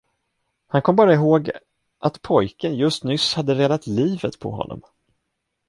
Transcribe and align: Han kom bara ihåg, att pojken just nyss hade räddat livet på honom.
Han 0.67 0.81
kom 0.81 0.95
bara 0.95 1.13
ihåg, 1.13 1.51
att 1.99 2.21
pojken 2.21 2.75
just 2.75 3.03
nyss 3.03 3.33
hade 3.33 3.55
räddat 3.55 3.87
livet 3.87 4.39
på 4.39 4.51
honom. 4.51 4.81